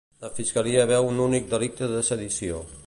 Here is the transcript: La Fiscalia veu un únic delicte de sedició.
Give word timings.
La 0.21 0.29
Fiscalia 0.37 0.87
veu 0.93 1.11
un 1.11 1.21
únic 1.27 1.47
delicte 1.53 1.93
de 1.97 2.05
sedició. 2.11 2.67